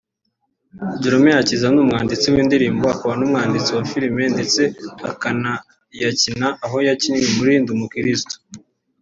[1.01, 4.61] Joram Gakiza ni umwanditsi w’indirimbo akaba n’umwanditsi wa filime ndetse
[5.09, 8.35] akanayakina aho yakinnye muri; Ndi umukristo